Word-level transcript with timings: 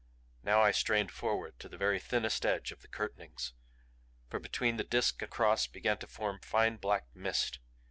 Now 0.41 0.63
I 0.63 0.71
strained 0.71 1.11
forward 1.11 1.59
to 1.59 1.69
the 1.69 1.77
very 1.77 1.99
thinnest 1.99 2.43
edge 2.43 2.71
of 2.71 2.81
the 2.81 2.87
curtainings. 2.87 3.53
For 4.31 4.39
between 4.39 4.77
the 4.77 4.83
Disk 4.83 5.21
and 5.21 5.29
Cross 5.29 5.67
began 5.67 5.99
to 5.99 6.07
form 6.07 6.39
fine 6.39 6.77
black 6.77 7.05
mist. 7.13 7.59